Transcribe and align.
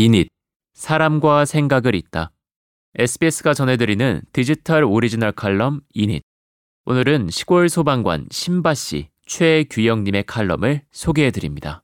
인잇, 0.00 0.28
사람과 0.74 1.44
생각을 1.44 1.96
잇다. 1.96 2.30
SBS가 2.94 3.52
전해드리는 3.52 4.22
디지털 4.32 4.84
오리지널 4.84 5.32
칼럼 5.32 5.80
인잇. 5.92 6.22
오늘은 6.84 7.30
시골 7.30 7.68
소방관 7.68 8.28
심바 8.30 8.74
씨, 8.74 9.08
최규영님의 9.26 10.22
칼럼을 10.22 10.82
소개해드립니다. 10.92 11.82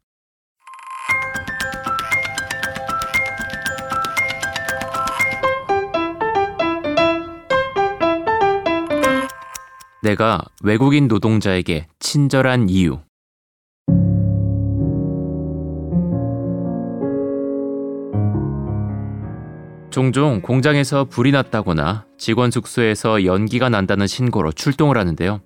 내가 10.04 10.44
외국인 10.62 11.08
노동자에게 11.08 11.88
친절한 11.98 12.68
이유. 12.68 13.00
종종 19.98 20.40
공장에서 20.42 21.04
불이 21.04 21.30
났다거나 21.30 22.04
직원 22.18 22.50
숙소에서 22.50 23.24
연기가 23.24 23.68
난다는 23.68 24.08
신고로 24.08 24.50
출동을 24.50 24.98
하는데요. 24.98 25.40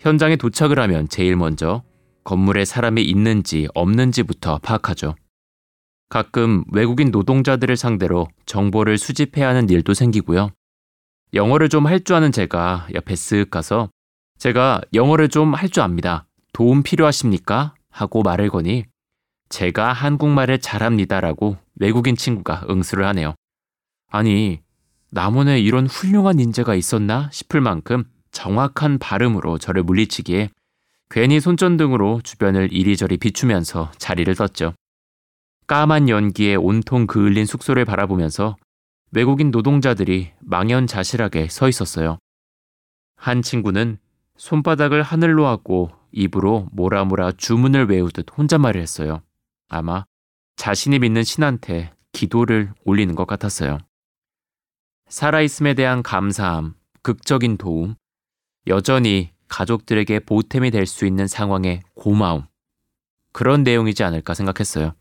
현장에 0.00 0.36
도착을 0.36 0.78
하면 0.78 1.06
제일 1.10 1.36
먼저 1.36 1.82
건물에 2.24 2.64
사람이 2.64 3.02
있는지 3.02 3.68
없는지부터 3.74 4.60
파악하죠. 4.62 5.16
가끔 6.08 6.64
외국인 6.72 7.10
노동자들을 7.10 7.76
상대로 7.76 8.26
정보를 8.46 8.96
수집해야 8.96 9.46
하는 9.50 9.68
일도 9.68 9.92
생기고요. 9.92 10.48
영어를 11.34 11.68
좀 11.68 11.84
할 11.86 12.00
줄 12.04 12.16
아는 12.16 12.32
제가 12.32 12.88
옆에 12.94 13.12
쓱 13.12 13.50
가서 13.50 13.90
제가 14.38 14.80
영어를 14.94 15.28
좀 15.28 15.52
할 15.52 15.68
줄 15.68 15.82
압니다. 15.82 16.26
도움 16.54 16.82
필요하십니까? 16.82 17.74
하고 17.90 18.22
말을 18.22 18.48
거니 18.48 18.84
제가 19.50 19.92
한국말을 19.92 20.58
잘합니다라고 20.58 21.58
외국인 21.78 22.16
친구가 22.16 22.64
응수를 22.70 23.04
하네요. 23.08 23.34
아니, 24.08 24.60
남원에 25.10 25.60
이런 25.60 25.86
훌륭한 25.86 26.40
인재가 26.40 26.74
있었나 26.74 27.28
싶을 27.32 27.60
만큼 27.60 28.04
정확한 28.30 28.98
발음으로 28.98 29.58
저를 29.58 29.82
물리치기에 29.82 30.50
괜히 31.10 31.40
손전등으로 31.40 32.20
주변을 32.22 32.72
이리저리 32.72 33.16
비추면서 33.16 33.90
자리를 33.96 34.34
떴죠. 34.34 34.74
까만 35.66 36.08
연기에 36.08 36.54
온통 36.54 37.06
그을린 37.06 37.46
숙소를 37.46 37.84
바라보면서 37.84 38.56
외국인 39.10 39.50
노동자들이 39.50 40.32
망연자실하게 40.40 41.48
서 41.48 41.68
있었어요. 41.68 42.18
한 43.16 43.42
친구는 43.42 43.98
손바닥을 44.36 45.02
하늘로 45.02 45.46
하고 45.46 45.90
입으로 46.12 46.68
모라모라 46.72 47.32
주문을 47.32 47.86
외우듯 47.90 48.26
혼잣말을 48.36 48.80
했어요. 48.80 49.22
아마 49.68 50.04
자신이 50.56 50.98
믿는 50.98 51.24
신한테 51.24 51.92
기도를 52.12 52.72
올리는 52.84 53.14
것 53.14 53.26
같았어요. 53.26 53.78
살아있음에 55.08 55.74
대한 55.74 56.02
감사함, 56.02 56.74
극적인 57.02 57.56
도움, 57.56 57.94
여전히 58.66 59.30
가족들에게 59.48 60.20
보탬이 60.20 60.70
될 60.70 60.86
수 60.86 61.06
있는 61.06 61.26
상황의 61.26 61.82
고마움. 61.94 62.44
그런 63.32 63.62
내용이지 63.62 64.04
않을까 64.04 64.34
생각했어요. 64.34 64.94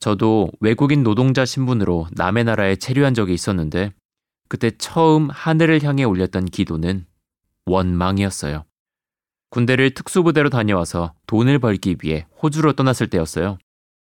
저도 0.00 0.50
외국인 0.60 1.02
노동자 1.02 1.44
신분으로 1.44 2.06
남의 2.12 2.44
나라에 2.44 2.76
체류한 2.76 3.14
적이 3.14 3.34
있었는데 3.34 3.92
그때 4.48 4.70
처음 4.78 5.28
하늘을 5.28 5.82
향해 5.82 6.04
올렸던 6.04 6.46
기도는 6.46 7.04
원망이었어요. 7.66 8.64
군대를 9.50 9.90
특수부대로 9.92 10.50
다녀와서 10.50 11.14
돈을 11.26 11.58
벌기 11.58 11.96
위해 12.02 12.26
호주로 12.42 12.74
떠났을 12.74 13.08
때였어요. 13.10 13.58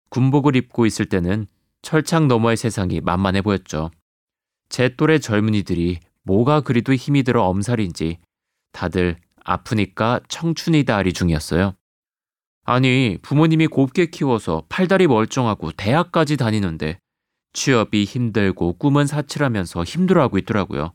군복을 0.09 0.55
입고 0.55 0.85
있을 0.85 1.05
때는 1.05 1.47
철창 1.81 2.27
너머의 2.27 2.55
세상이 2.55 3.01
만만해 3.01 3.41
보였죠. 3.41 3.91
제 4.73 4.89
또래 4.89 5.19
젊은이들이 5.19 5.99
뭐가 6.23 6.61
그리도 6.61 6.95
힘이 6.95 7.21
들어 7.21 7.43
엄살인지 7.43 8.17
다들 8.71 9.17
아프니까 9.45 10.19
청춘이다 10.29 10.97
아리 10.97 11.13
중이었어요. 11.13 11.75
아니, 12.65 13.19
부모님이 13.21 13.67
곱게 13.67 14.07
키워서 14.07 14.63
팔다리 14.69 15.05
멀쩡하고 15.05 15.73
대학까지 15.73 16.37
다니는데 16.37 16.97
취업이 17.53 18.03
힘들고 18.03 18.79
꿈은 18.79 19.05
사치라면서 19.05 19.83
힘들어하고 19.83 20.39
있더라고요. 20.39 20.91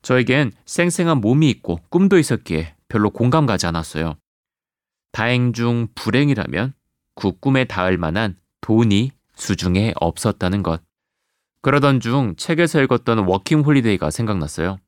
저에겐 0.00 0.52
쌩쌩한 0.64 1.20
몸이 1.20 1.50
있고 1.50 1.80
꿈도 1.90 2.18
있었기에 2.18 2.76
별로 2.88 3.10
공감 3.10 3.44
가지 3.44 3.66
않았어요. 3.66 4.14
다행 5.12 5.52
중 5.52 5.88
불행이라면 5.96 6.72
그 7.14 7.32
꿈에 7.40 7.66
닿을 7.66 7.98
만한 7.98 8.38
돈이 8.62 9.10
수중에 9.34 9.92
없었다는 9.96 10.62
것. 10.62 10.85
그러던 11.66 11.98
중 11.98 12.36
책에서 12.36 12.80
읽었던 12.82 13.26
워킹 13.26 13.62
홀리데이가 13.62 14.12
생각났어요. 14.12 14.78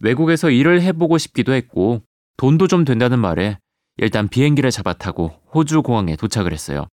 외국에서 0.00 0.50
일을 0.50 0.82
해보고 0.82 1.18
싶기도 1.18 1.52
했고 1.52 2.02
돈도 2.36 2.66
좀 2.66 2.84
된다는 2.84 3.20
말에 3.20 3.60
일단 3.98 4.26
비행기를 4.26 4.72
잡아 4.72 4.94
타고 4.94 5.40
호주 5.54 5.82
공항에 5.82 6.16
도착을 6.16 6.52
했어요. 6.52 6.88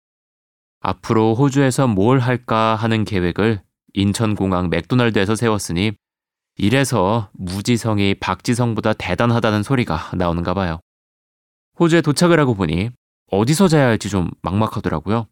앞으로 0.81 1.33
호주에서 1.35 1.87
뭘 1.87 2.19
할까 2.19 2.75
하는 2.75 3.05
계획을 3.05 3.61
인천공항 3.93 4.69
맥도날드에서 4.69 5.37
세웠으니 5.37 5.93
이래서 6.57 7.29
무지성이 7.35 8.15
박지성보다 8.15 8.91
대단하다는 8.91 9.63
소리가 9.63 10.11
나오는가 10.17 10.53
봐요. 10.53 10.81
호주에 11.79 12.01
도착을 12.01 12.37
하고 12.37 12.53
보니 12.53 12.89
어디서 13.31 13.69
자야 13.69 13.87
할지 13.87 14.09
좀 14.09 14.29
막막하더라고요. 14.41 15.25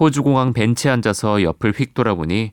호주공항 0.00 0.52
벤치에 0.52 0.90
앉아서 0.90 1.44
옆을 1.44 1.70
휙 1.70 1.94
돌아보니 1.94 2.50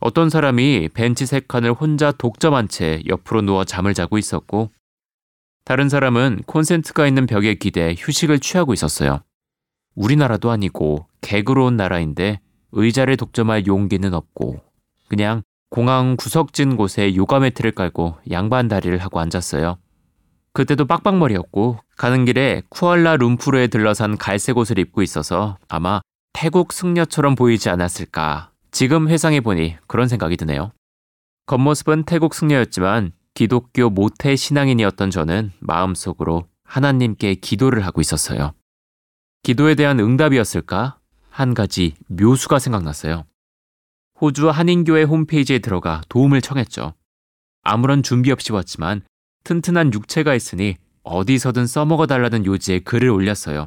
어떤 0.00 0.30
사람이 0.30 0.90
벤치 0.94 1.26
세 1.26 1.40
칸을 1.40 1.72
혼자 1.72 2.12
독점한 2.12 2.68
채 2.68 3.02
옆으로 3.06 3.42
누워 3.42 3.64
잠을 3.64 3.94
자고 3.94 4.18
있었고 4.18 4.70
다른 5.64 5.88
사람은 5.88 6.42
콘센트가 6.46 7.06
있는 7.06 7.26
벽에 7.26 7.54
기대 7.54 7.94
휴식을 7.98 8.38
취하고 8.38 8.72
있었어요. 8.72 9.20
우리나라도 9.94 10.50
아니고 10.50 11.06
개그로 11.20 11.66
온 11.66 11.76
나라인데 11.76 12.40
의자를 12.72 13.16
독점할 13.16 13.66
용기는 13.66 14.14
없고 14.14 14.60
그냥 15.08 15.42
공항 15.70 16.16
구석진 16.16 16.76
곳에 16.76 17.14
요가 17.16 17.40
매트를 17.40 17.72
깔고 17.72 18.16
양반 18.30 18.68
다리를 18.68 18.96
하고 18.98 19.20
앉았어요. 19.20 19.78
그때도 20.52 20.86
빡빡머리였고 20.86 21.78
가는 21.96 22.24
길에 22.24 22.62
쿠알라 22.70 23.16
룸푸르에 23.16 23.66
들러산 23.66 24.16
갈색 24.16 24.56
옷을 24.56 24.78
입고 24.78 25.02
있어서 25.02 25.58
아마 25.68 26.00
태국 26.32 26.72
승려처럼 26.72 27.34
보이지 27.34 27.68
않았을까 27.68 28.52
지금 28.78 29.08
회상해 29.08 29.40
보니 29.40 29.76
그런 29.88 30.06
생각이 30.06 30.36
드네요. 30.36 30.70
겉모습은 31.46 32.04
태국 32.04 32.32
승려였지만 32.32 33.10
기독교 33.34 33.90
모태 33.90 34.36
신앙인이었던 34.36 35.10
저는 35.10 35.50
마음속으로 35.58 36.46
하나님께 36.62 37.34
기도를 37.34 37.84
하고 37.84 38.00
있었어요. 38.00 38.52
기도에 39.42 39.74
대한 39.74 39.98
응답이었을까? 39.98 41.00
한 41.28 41.54
가지 41.54 41.96
묘수가 42.06 42.60
생각났어요. 42.60 43.24
호주 44.20 44.48
한인교회 44.48 45.02
홈페이지에 45.02 45.58
들어가 45.58 46.02
도움을 46.08 46.40
청했죠. 46.40 46.94
아무런 47.64 48.04
준비 48.04 48.30
없이 48.30 48.52
왔지만 48.52 49.02
튼튼한 49.42 49.92
육체가 49.92 50.36
있으니 50.36 50.76
어디서든 51.02 51.66
써먹어 51.66 52.06
달라는 52.06 52.46
요지에 52.46 52.78
글을 52.78 53.08
올렸어요. 53.10 53.66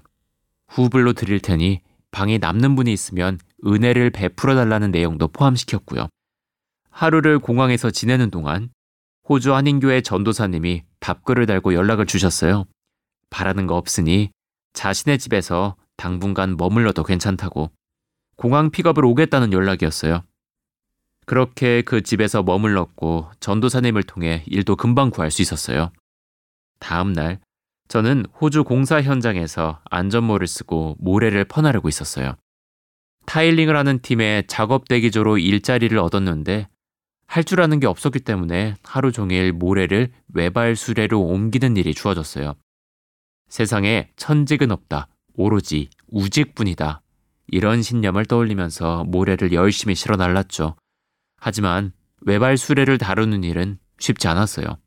후불로 0.70 1.12
드릴 1.12 1.42
테니 1.42 1.82
방에 2.12 2.38
남는 2.38 2.78
분이 2.78 2.94
있으면 2.94 3.40
은혜를 3.66 4.10
베풀어 4.10 4.56
달라는 4.56 4.92
내용도 4.92 5.28
포함시켰고요. 5.28 6.08
하루를 6.90 7.40
공항에서 7.40 7.90
지내는 7.92 8.30
동안 8.30 8.70
호주 9.28 9.54
한인교회 9.54 10.02
전도사님이 10.02 10.84
답글을 11.00 11.46
달고 11.46 11.74
연락을 11.74 12.06
주셨어요. 12.06 12.66
바라는 13.30 13.68
거 13.68 13.76
없으니 13.76 14.32
자신의 14.74 15.20
집에서 15.20 15.76
당분간 15.98 16.58
머물러도 16.58 17.04
괜찮다고 17.04 17.72
공항 18.36 18.72
픽업을 18.72 19.06
오겠다는 19.06 19.54
연락이었어요. 19.54 20.24
그렇게 21.26 21.82
그 21.84 22.02
집에서 22.02 22.44
머물렀고 22.44 23.32
전도사님을 23.40 24.04
통해 24.04 24.44
일도 24.48 24.76
금방 24.76 25.12
구할 25.12 25.32
수 25.32 25.42
있었어요. 25.42 25.92
다음 26.80 27.14
날 27.14 27.40
저는 27.88 28.26
호주 28.42 28.64
공사 28.64 29.02
현장에서 29.02 29.82
안전모를 29.90 30.48
쓰고 30.48 30.96
모래를 31.00 31.46
퍼나르고 31.46 31.88
있었어요. 31.88 32.36
타일링을 33.26 33.76
하는 33.78 34.00
팀의 34.00 34.46
작업 34.48 34.88
대기조로 34.88 35.38
일자리를 35.38 35.98
얻었는데 35.98 36.68
할 37.28 37.44
줄 37.46 37.62
아는 37.62 37.80
게 37.80 37.88
없었기 37.88 38.20
때문에 38.20 38.76
하루 38.84 39.14
종일 39.14 39.54
모래를 39.54 40.12
외발 40.34 40.76
수레로 40.76 41.22
옮기는 41.22 41.78
일이 41.78 41.94
주어졌어요. 41.94 42.56
세상에 43.48 44.10
천직은 44.18 44.70
없다. 44.72 45.08
오로지 45.36 45.90
우직뿐이다. 46.10 47.02
이런 47.48 47.82
신념을 47.82 48.26
떠올리면서 48.26 49.06
모래를 49.06 49.54
열심히 49.54 49.96
실어 49.96 50.18
날랐죠. 50.18 50.76
하지만 51.38 51.94
외발 52.22 52.58
수레를 52.58 52.98
다루는 52.98 53.44
일은 53.46 53.80
쉽지 53.98 54.28
않았어요. 54.28 54.78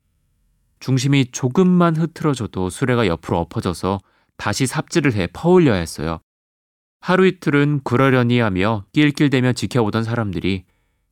중심이 0.81 1.27
조금만 1.31 1.97
흐트러져도 1.97 2.69
수레가 2.69 3.07
옆으로 3.07 3.39
엎어져서 3.39 4.01
다시 4.37 4.67
삽질을 4.67 5.15
해 5.15 5.29
퍼올려야 5.33 5.77
했어요. 5.77 6.21
하루 7.05 7.27
이틀은 7.27 7.83
그러려니 7.85 8.39
하며 8.39 8.87
낄낄대며 8.95 9.53
지켜보던 9.53 10.05
사람들이 10.05 10.65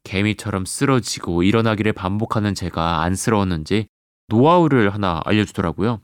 개미처럼 0.04 0.64
쓰러지고 0.64 1.42
일어나기를 1.42 1.92
반복하는 1.92 2.54
제가 2.54 3.02
안쓰러웠는지 3.02 3.88
노하우를 4.28 4.94
하나 4.94 5.20
알려주더라고요. 5.26 6.00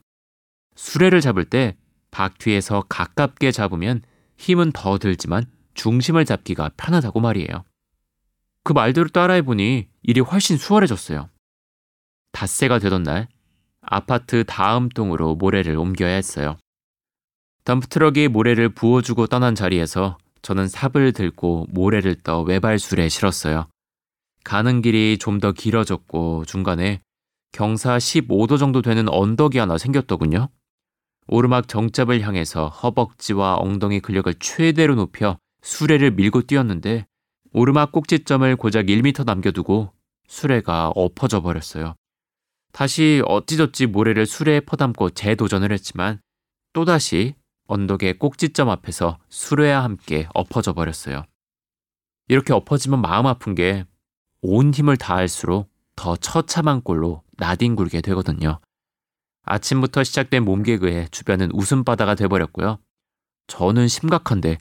수레를 0.75 1.21
잡을 1.21 1.43
때 1.43 1.75
박뒤에서 2.11 2.83
가깝게 2.87 3.51
잡으면 3.51 4.03
힘은 4.37 4.73
더 4.73 4.99
들지만 4.99 5.45
중심을 5.73 6.23
잡기가 6.23 6.69
편하다고 6.77 7.19
말이에요. 7.19 7.63
그 8.63 8.73
말대로 8.73 9.07
따라해보니 9.07 9.87
일이 10.03 10.19
훨씬 10.19 10.57
수월해졌어요. 10.57 11.31
닷새가 12.31 12.77
되던 12.77 13.01
날 13.01 13.27
아파트 13.81 14.43
다음 14.43 14.87
동으로 14.87 15.33
모래를 15.33 15.75
옮겨야 15.75 16.13
했어요. 16.13 16.57
덤프트럭이 17.69 18.29
모래를 18.29 18.69
부어주고 18.69 19.27
떠난 19.27 19.53
자리에서 19.53 20.17
저는 20.41 20.67
삽을 20.67 21.13
들고 21.13 21.67
모래를 21.69 22.15
떠 22.15 22.41
외발술에 22.41 23.09
실었어요. 23.09 23.67
가는 24.43 24.81
길이 24.81 25.19
좀 25.19 25.39
더 25.39 25.51
길어졌고 25.51 26.45
중간에 26.45 26.99
경사 27.51 27.97
15도 27.97 28.57
정도 28.57 28.81
되는 28.81 29.07
언덕이 29.07 29.59
하나 29.59 29.77
생겼더군요. 29.77 30.49
오르막 31.27 31.67
정잡을 31.67 32.21
향해서 32.21 32.69
허벅지와 32.69 33.57
엉덩이 33.57 33.99
근력을 33.99 34.33
최대로 34.39 34.95
높여 34.95 35.37
수레를 35.61 36.09
밀고 36.09 36.41
뛰었는데 36.47 37.05
오르막 37.53 37.91
꼭지점을 37.91 38.55
고작 38.55 38.87
1미터 38.87 39.25
남겨두고 39.25 39.93
수레가 40.27 40.89
엎어져 40.95 41.43
버렸어요. 41.43 41.93
다시 42.71 43.21
어찌저찌 43.27 43.85
모래를 43.85 44.25
수레에 44.25 44.61
퍼담고 44.61 45.11
재도전을 45.11 45.71
했지만 45.71 46.19
또다시 46.73 47.35
언덕의 47.69 48.19
꼭지점 48.19 48.69
앞에서 48.69 49.17
수레와 49.29 49.83
함께 49.83 50.27
엎어져 50.33 50.73
버렸어요. 50.73 51.23
이렇게 52.27 52.53
엎어지면 52.53 53.01
마음 53.01 53.25
아픈 53.25 53.55
게 53.55 53.85
온 54.41 54.73
힘을 54.73 54.97
다할수록 54.97 55.69
더 55.95 56.15
처참한 56.15 56.81
꼴로 56.81 57.23
나뒹굴게 57.37 58.01
되거든요. 58.01 58.59
아침부터 59.43 60.03
시작된 60.03 60.45
몸개그에 60.45 61.07
주변은 61.11 61.51
웃음바다가 61.53 62.15
돼버렸고요. 62.15 62.79
저는 63.47 63.87
심각한데 63.87 64.57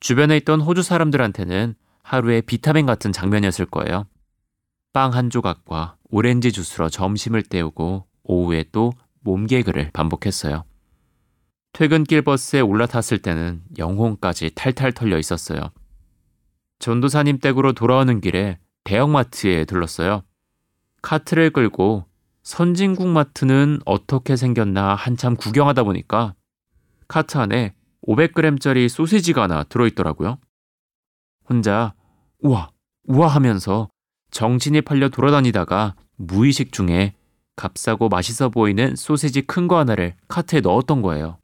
주변에 0.00 0.36
있던 0.38 0.60
호주 0.60 0.82
사람들한테는 0.82 1.74
하루의 2.02 2.42
비타민 2.42 2.86
같은 2.86 3.12
장면이었을 3.12 3.66
거예요. 3.66 4.06
빵 4.92 5.12
한 5.12 5.28
조각과 5.28 5.96
오렌지 6.10 6.52
주스로 6.52 6.88
점심을 6.88 7.42
때우고 7.42 8.06
오후에 8.22 8.64
또 8.72 8.92
몸개그를 9.20 9.90
반복했어요. 9.92 10.64
퇴근길 11.78 12.22
버스에 12.22 12.58
올라탔을 12.58 13.18
때는 13.18 13.62
영혼까지 13.78 14.50
탈탈 14.56 14.90
털려 14.90 15.16
있었어요. 15.16 15.70
전도사님 16.80 17.38
댁으로 17.38 17.72
돌아오는 17.72 18.20
길에 18.20 18.58
대형마트에 18.82 19.64
들렀어요. 19.64 20.24
카트를 21.02 21.50
끌고 21.50 22.04
선진국 22.42 23.06
마트는 23.06 23.78
어떻게 23.84 24.34
생겼나 24.34 24.96
한참 24.96 25.36
구경하다 25.36 25.84
보니까 25.84 26.34
카트 27.06 27.38
안에 27.38 27.74
500g짜리 28.08 28.88
소시지가 28.88 29.42
하나 29.42 29.62
들어있더라고요. 29.62 30.38
혼자 31.48 31.94
우와, 32.40 32.72
우와 33.04 33.28
하면서 33.28 33.88
정신이 34.32 34.80
팔려 34.80 35.10
돌아다니다가 35.10 35.94
무의식 36.16 36.72
중에 36.72 37.14
값싸고 37.54 38.08
맛있어 38.08 38.48
보이는 38.48 38.96
소시지 38.96 39.42
큰 39.42 39.68
거 39.68 39.78
하나를 39.78 40.16
카트에 40.26 40.60
넣었던 40.60 41.02
거예요. 41.02 41.38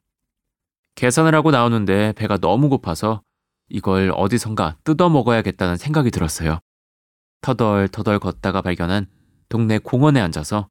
계산을 0.95 1.35
하고 1.35 1.51
나오는데 1.51 2.13
배가 2.13 2.37
너무 2.37 2.69
고파서 2.69 3.21
이걸 3.69 4.11
어디선가 4.15 4.77
뜯어 4.83 5.09
먹어야겠다는 5.09 5.77
생각이 5.77 6.11
들었어요. 6.11 6.59
터덜터덜 7.41 8.19
걷다가 8.19 8.61
발견한 8.61 9.07
동네 9.49 9.77
공원에 9.77 10.21
앉아서 10.21 10.67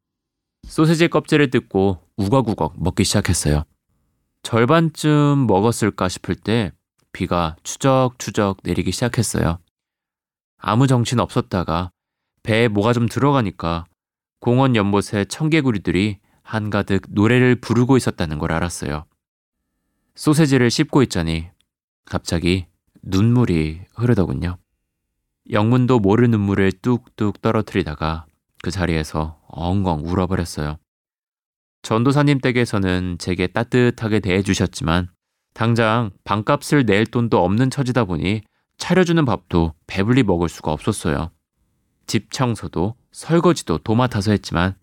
소세지 0.66 1.08
껍질을 1.08 1.50
뜯고 1.50 2.00
우걱우걱 2.16 2.74
먹기 2.78 3.04
시작했어요. 3.04 3.64
절반쯤 4.42 5.46
먹었을까 5.46 6.08
싶을 6.08 6.34
때 6.34 6.72
비가 7.12 7.56
추적추적 7.62 8.58
내리기 8.62 8.92
시작했어요. 8.92 9.58
아무 10.58 10.86
정신 10.86 11.20
없었다가 11.20 11.90
배에 12.42 12.68
뭐가 12.68 12.92
좀 12.92 13.06
들어가니까 13.08 13.84
공원 14.40 14.76
연못에 14.76 15.24
청개구리들이 15.28 16.18
한가득 16.42 17.02
노래를 17.08 17.56
부르고 17.56 17.96
있었다는 17.96 18.38
걸 18.38 18.52
알았어요. 18.52 19.04
소세지를 20.14 20.70
씹고 20.70 21.02
있자니 21.02 21.48
갑자기 22.04 22.66
눈물이 23.02 23.80
흐르더군요. 23.94 24.58
영문도 25.50 25.98
모를 25.98 26.30
눈물을 26.30 26.72
뚝뚝 26.72 27.42
떨어뜨리다가 27.42 28.26
그 28.62 28.70
자리에서 28.70 29.40
엉엉 29.48 30.06
울어버렸어요. 30.06 30.78
전도사님 31.82 32.40
댁에서는 32.40 33.16
제게 33.18 33.46
따뜻하게 33.46 34.20
대해주셨지만 34.20 35.08
당장 35.52 36.10
방값을 36.24 36.86
낼 36.86 37.04
돈도 37.04 37.44
없는 37.44 37.70
처지다 37.70 38.04
보니 38.04 38.42
차려주는 38.78 39.24
밥도 39.24 39.74
배불리 39.86 40.22
먹을 40.22 40.48
수가 40.48 40.72
없었어요. 40.72 41.30
집 42.06 42.32
청소도 42.32 42.94
설거지도 43.12 43.78
도맡아서 43.78 44.30
했지만 44.30 44.74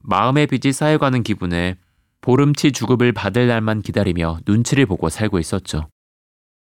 마음의 0.00 0.46
빚이 0.46 0.72
쌓여가는 0.72 1.22
기분에 1.22 1.76
보름치 2.24 2.72
주급을 2.72 3.12
받을 3.12 3.48
날만 3.48 3.82
기다리며 3.82 4.38
눈치를 4.46 4.86
보고 4.86 5.10
살고 5.10 5.38
있었죠. 5.38 5.90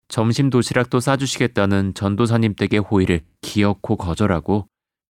점심 0.07 0.51
도시락도 0.51 0.99
싸주시겠다는 0.99 1.95
전도사님 1.95 2.53
댁의 2.53 2.81
호의를 2.81 3.21
기어코 3.41 3.95
거절하고 3.95 4.67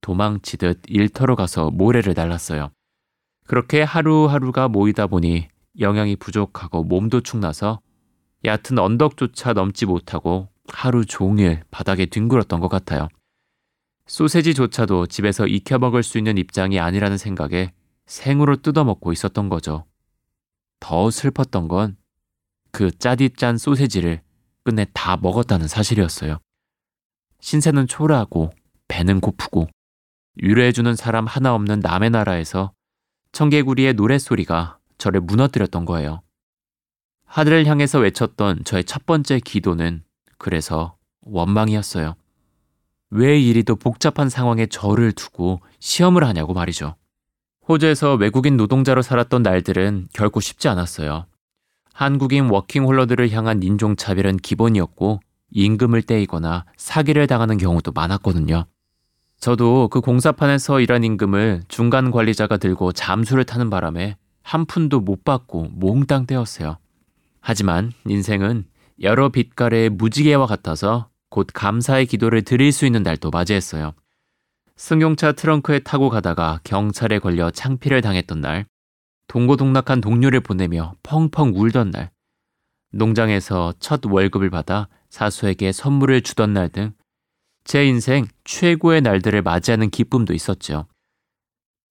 도망치듯 0.01 0.81
일터로 0.87 1.35
가서 1.35 1.69
모래를 1.69 2.15
날랐어요. 2.15 2.71
그렇게 3.45 3.83
하루하루가 3.83 4.67
모이다 4.67 5.05
보니 5.05 5.47
영양이 5.79 6.15
부족하고 6.15 6.85
몸도 6.85 7.21
축나서 7.21 7.79
얕은 8.43 8.79
언덕조차 8.79 9.53
넘지 9.53 9.85
못하고 9.85 10.49
하루 10.73 11.05
종일 11.05 11.61
바닥에 11.69 12.07
뒹굴었던 12.07 12.59
것 12.59 12.67
같아요. 12.67 13.09
소세지조차도 14.07 15.05
집에서 15.05 15.45
익혀 15.45 15.77
먹을 15.77 16.01
수 16.01 16.17
있는 16.17 16.39
입장이 16.39 16.79
아니라는 16.79 17.19
생각에 17.19 17.73
생으로 18.07 18.55
뜯어먹고 18.55 19.11
있었던 19.11 19.47
거죠. 19.47 19.85
더 20.81 21.09
슬펐던 21.09 21.69
건 21.69 22.01
그 22.71 22.89
짜디짠 22.97 23.57
소세지를 23.57 24.21
끝내 24.63 24.85
다 24.93 25.17
먹었다는 25.17 25.67
사실이었어요. 25.67 26.39
신세는 27.39 27.87
초라하고 27.87 28.51
배는 28.87 29.19
고프고 29.19 29.67
위로해주는 30.35 30.95
사람 30.95 31.25
하나 31.27 31.53
없는 31.53 31.79
남의 31.81 32.09
나라에서 32.11 32.71
청개구리의 33.33 33.93
노랫소리가 33.93 34.79
저를 34.97 35.21
무너뜨렸던 35.21 35.85
거예요. 35.85 36.21
하늘을 37.25 37.65
향해서 37.65 37.99
외쳤던 37.99 38.63
저의 38.65 38.83
첫 38.83 39.05
번째 39.05 39.39
기도는 39.39 40.03
그래서 40.37 40.97
원망이었어요. 41.21 42.15
왜 43.09 43.39
이리도 43.39 43.75
복잡한 43.77 44.29
상황에 44.29 44.67
저를 44.67 45.11
두고 45.11 45.61
시험을 45.79 46.23
하냐고 46.23 46.53
말이죠. 46.53 46.95
호주에서 47.67 48.15
외국인 48.15 48.57
노동자로 48.57 49.01
살았던 49.01 49.43
날들은 49.43 50.07
결코 50.13 50.39
쉽지 50.39 50.67
않았어요. 50.67 51.25
한국인 51.93 52.49
워킹홀러들을 52.49 53.29
향한 53.31 53.61
인종차별은 53.61 54.37
기본이었고 54.37 55.19
임금을 55.51 56.01
떼이거나 56.03 56.65
사기를 56.77 57.27
당하는 57.27 57.57
경우도 57.57 57.91
많았거든요. 57.91 58.65
저도 59.39 59.87
그 59.89 60.01
공사판에서 60.01 60.79
일한 60.79 61.03
임금을 61.03 61.63
중간 61.67 62.11
관리자가 62.11 62.57
들고 62.57 62.91
잠수를 62.91 63.43
타는 63.43 63.69
바람에 63.69 64.15
한 64.43 64.65
푼도 64.65 64.99
못 64.99 65.23
받고 65.23 65.69
몽땅 65.73 66.25
떼었어요. 66.27 66.77
하지만 67.41 67.91
인생은 68.07 68.65
여러 69.01 69.29
빛깔의 69.29 69.89
무지개와 69.89 70.45
같아서 70.45 71.09
곧 71.29 71.47
감사의 71.53 72.05
기도를 72.05 72.43
드릴 72.43 72.71
수 72.71 72.85
있는 72.85 73.03
날도 73.03 73.31
맞이했어요. 73.31 73.93
승용차 74.81 75.33
트렁크에 75.33 75.79
타고 75.79 76.09
가다가 76.09 76.59
경찰에 76.63 77.19
걸려 77.19 77.51
창피를 77.51 78.01
당했던 78.01 78.41
날, 78.41 78.65
동고동락한 79.27 80.01
동료를 80.01 80.39
보내며 80.39 80.95
펑펑 81.03 81.53
울던 81.55 81.91
날, 81.91 82.09
농장에서 82.91 83.73
첫 83.79 84.01
월급을 84.03 84.49
받아 84.49 84.89
사수에게 85.09 85.71
선물을 85.71 86.21
주던 86.21 86.53
날 86.53 86.69
등 86.69 86.93
제 87.63 87.85
인생 87.85 88.27
최고의 88.43 89.01
날들을 89.01 89.41
맞이하는 89.43 89.89
기쁨도 89.91 90.33
있었죠. 90.33 90.87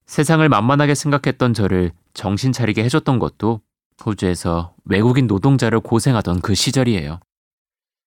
세상을 0.06 0.46
만만하게 0.48 0.94
생각했던 0.94 1.54
저를 1.54 1.92
정신 2.12 2.52
차리게 2.52 2.82
해줬던 2.84 3.20
것도 3.20 3.60
호주에서 4.04 4.74
외국인 4.84 5.28
노동자로 5.28 5.78
고생하던 5.80 6.40
그 6.40 6.54
시절이에요. 6.54 7.20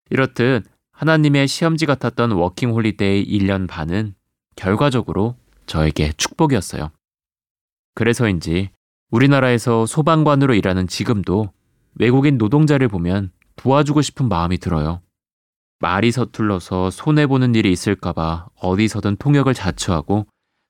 이렇듯 0.10 0.66
하나님의 0.92 1.48
시험지 1.48 1.86
같았던 1.86 2.32
워킹 2.34 2.72
홀리데이 2.72 3.26
1년 3.26 3.68
반은 3.68 4.16
결과적으로 4.56 5.36
저에게 5.66 6.12
축복이었어요. 6.18 6.90
그래서인지 7.96 8.70
우리나라에서 9.12 9.86
소방관으로 9.86 10.54
일하는 10.56 10.88
지금도 10.88 11.52
외국인 11.96 12.38
노동자를 12.38 12.88
보면 12.88 13.32
도와주고 13.56 14.02
싶은 14.02 14.28
마음이 14.28 14.58
들어요. 14.58 15.02
말이 15.80 16.12
서툴러서 16.12 16.90
손해보는 16.90 17.56
일이 17.56 17.72
있을까봐 17.72 18.48
어디서든 18.56 19.18
통역을 19.18 19.54
자처하고 19.54 20.26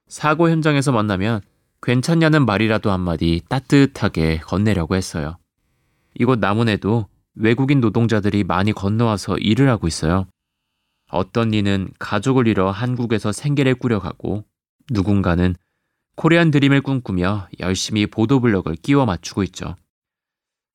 사고 0.08 0.50
현장에서 0.50 0.92
만나면 0.92 1.42
괜찮냐는 1.82 2.46
말이라도 2.46 2.92
한마디 2.92 3.42
따뜻하게 3.48 4.40
건네려고 4.40 4.96
했어요. 4.96 5.38
이곳 6.16 6.40
남원에도 6.40 7.08
외국인 7.36 7.80
노동자들이 7.80 8.44
많이 8.44 8.74
건너와서 8.74 9.38
일을 9.38 9.70
하고 9.70 9.88
있어요. 9.88 10.28
어떤 11.14 11.54
이는 11.54 11.90
가족을 12.00 12.48
잃어 12.48 12.72
한국에서 12.72 13.32
생계를 13.32 13.76
꾸려가고 13.76 14.44
누군가는 14.90 15.56
코리안 16.16 16.52
드림을 16.52 16.82
꿈꾸며 16.82 17.48
열심히 17.60 18.08
보도블럭을 18.08 18.76
끼워 18.78 19.06
맞추고 19.06 19.44
있죠. 19.44 19.76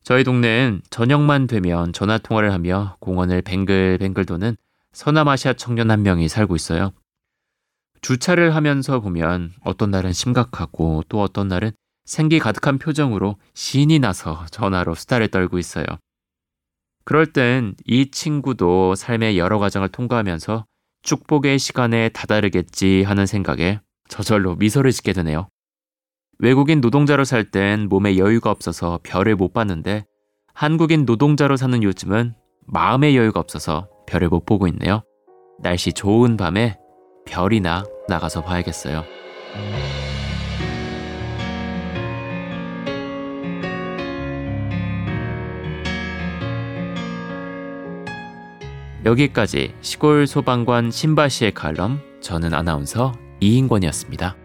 저희 0.05 0.25
동네엔 0.25 0.83
저녁만 0.91 1.49
되면 1.49 1.93
전화 1.93 2.19
통화를 2.19 2.53
하며 2.53 2.97
공원을 3.01 3.43
뱅글뱅글 3.43 4.25
도는 4.25 4.57
서남아시아 4.93 5.55
청년 5.55 5.91
한 5.91 6.03
명이 6.03 6.29
살고 6.29 6.57
있어요. 6.57 6.93
주차를 8.01 8.55
하면서 8.55 9.01
보면 9.01 9.53
어떤 9.65 9.91
날은 9.91 10.13
심각하고 10.13 11.03
또 11.09 11.21
어떤 11.21 11.49
날은 11.49 11.73
생기 12.05 12.39
가득한 12.39 12.79
표정으로 12.79 13.37
신이 13.55 13.99
나서 13.99 14.47
전화로 14.53 14.95
수다를 14.95 15.29
떨고 15.29 15.59
있어요. 15.59 15.85
그럴 17.09 17.25
땐 17.25 17.75
이 17.87 18.11
친구도 18.11 18.95
삶의 18.95 19.39
여러 19.39 19.59
과정을 19.59 19.89
통과하면서 19.89 20.67
축복의 21.01 21.59
시간에 21.59 22.11
다다르겠지 22.11 23.03
하는 23.03 23.25
생각에 23.25 23.81
저절로 24.11 24.57
미소를 24.57 24.93
짓게 24.93 25.15
되네요. 25.15 25.49
외국인 26.39 26.83
노동자로 26.83 27.25
살 27.25 27.51
땐 27.51 27.89
몸에 27.89 28.19
여유가 28.19 28.51
없어서 28.51 29.01
별을 29.05 29.37
못 29.37 29.55
봤는데 29.55 30.05
한국인 30.53 31.07
노동자로 31.07 31.57
사는 31.57 31.83
요즘은 31.83 32.35
마음의 32.67 33.17
여유가 33.17 33.41
없어서 33.41 33.89
별을 34.07 34.29
못 34.29 34.45
보고 34.45 34.69
있네요. 34.69 35.03
날씨 35.63 35.95
좋은 35.95 36.37
밤에 36.37 36.77
별이나 37.25 37.85
나가서 38.07 38.45
봐야겠어요. 38.45 39.03
여기까지 49.09 49.73
시골 49.81 50.27
소방관 50.27 50.91
신바시의 50.91 51.55
칼럼 51.55 52.01
저는 52.21 52.53
아나운서 52.53 53.15
이인권이었습니다. 53.41 54.37